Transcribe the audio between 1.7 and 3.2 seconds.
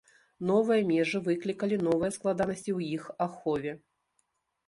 новыя складанасці ў іх